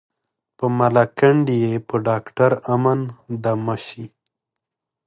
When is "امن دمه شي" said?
2.73-4.05